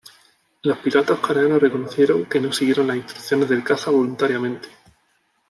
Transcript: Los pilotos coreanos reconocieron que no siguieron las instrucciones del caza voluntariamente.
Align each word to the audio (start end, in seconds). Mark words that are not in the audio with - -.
Los 0.63 0.79
pilotos 0.79 1.19
coreanos 1.19 1.61
reconocieron 1.61 2.25
que 2.25 2.39
no 2.39 2.51
siguieron 2.51 2.87
las 2.87 2.95
instrucciones 2.97 3.47
del 3.49 3.63
caza 3.63 3.91
voluntariamente. 3.91 4.67